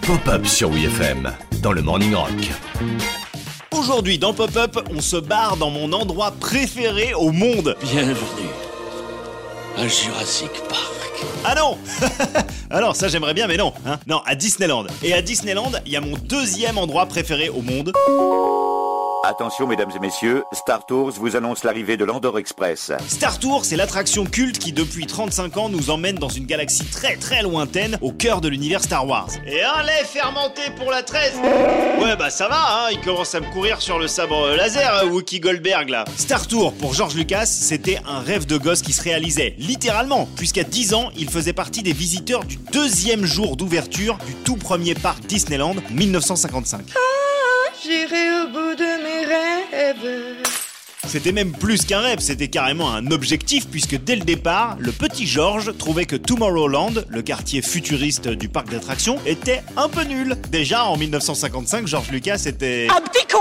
[0.00, 2.30] Pop-up sur WFM dans le Morning Rock.
[3.70, 7.76] Aujourd'hui dans Pop-up, on se barre dans mon endroit préféré au monde.
[7.82, 8.48] Bienvenue
[9.76, 11.26] à Jurassic Park.
[11.44, 11.76] Ah non
[12.70, 13.74] Alors ça j'aimerais bien mais non.
[13.84, 14.86] Hein non, à Disneyland.
[15.02, 17.92] Et à Disneyland, il y a mon deuxième endroit préféré au monde.
[19.24, 22.92] Attention mesdames et messieurs, Star Tours vous annonce l'arrivée de l'Andorre Express.
[23.08, 27.16] Star Tour, c'est l'attraction culte qui depuis 35 ans nous emmène dans une galaxie très
[27.16, 29.28] très lointaine au cœur de l'univers Star Wars.
[29.44, 31.32] Et un lait fermenté pour la 13
[32.00, 35.06] Ouais bah ça va, hein, il commence à me courir sur le sabre laser, hein,
[35.08, 36.04] Wookie Goldberg là.
[36.16, 40.62] Star Tour, pour George Lucas, c'était un rêve de gosse qui se réalisait, littéralement, puisqu'à
[40.62, 45.26] 10 ans, il faisait partie des visiteurs du deuxième jour d'ouverture du tout premier parc
[45.26, 46.82] Disneyland 1955.
[47.80, 48.87] J'irai au bout de
[51.06, 55.26] C'était même plus qu'un rêve, c'était carrément un objectif puisque dès le départ, le petit
[55.26, 60.36] George trouvait que Tomorrowland, le quartier futuriste du parc d'attractions, était un peu nul.
[60.50, 62.88] Déjà en 1955, George Lucas était...
[62.90, 63.38] Un petit con,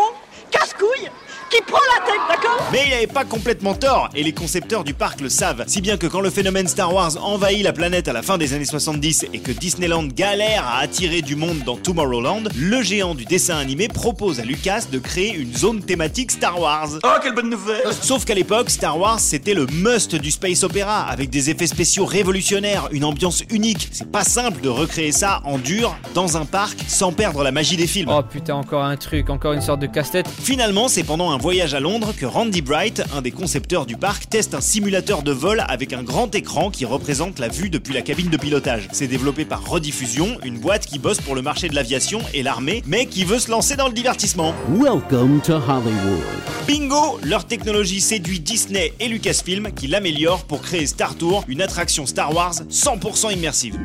[1.67, 4.93] qui prend la tête, d'accord Mais il n'avait pas complètement tort, et les concepteurs du
[4.93, 5.63] parc le savent.
[5.67, 8.53] Si bien que quand le phénomène Star Wars envahit la planète à la fin des
[8.53, 13.25] années 70 et que Disneyland galère à attirer du monde dans Tomorrowland, le géant du
[13.25, 16.89] dessin animé propose à Lucas de créer une zone thématique Star Wars.
[17.03, 21.01] Oh, quelle bonne nouvelle Sauf qu'à l'époque, Star Wars c'était le must du space opéra,
[21.07, 23.89] avec des effets spéciaux révolutionnaires, une ambiance unique.
[23.91, 27.77] C'est pas simple de recréer ça en dur, dans un parc, sans perdre la magie
[27.77, 28.09] des films.
[28.11, 30.27] Oh putain, encore un truc, encore une sorte de casse-tête.
[30.41, 34.29] Finalement, c'est pendant un voyage à Londres que Randy Bright, un des concepteurs du parc,
[34.29, 38.03] teste un simulateur de vol avec un grand écran qui représente la vue depuis la
[38.03, 38.87] cabine de pilotage.
[38.91, 42.83] C'est développé par Rediffusion, une boîte qui bosse pour le marché de l'aviation et l'armée,
[42.85, 44.53] mais qui veut se lancer dans le divertissement.
[44.69, 46.21] Welcome to Hollywood.
[46.67, 52.05] Bingo Leur technologie séduit Disney et Lucasfilm qui l'améliorent pour créer Star Tour, une attraction
[52.05, 53.79] Star Wars 100% immersive.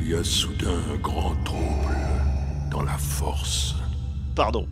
[0.00, 1.95] Il y a soudain un grand trouble
[2.82, 3.74] la force.
[4.34, 4.66] Pardon.